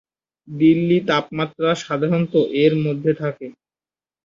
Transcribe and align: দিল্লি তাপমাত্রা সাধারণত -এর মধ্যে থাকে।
দিল্লি 0.47 0.97
তাপমাত্রা 1.07 1.69
সাধারণত 1.83 2.33
-এর 2.51 2.73
মধ্যে 2.85 3.11
থাকে। 3.21 3.47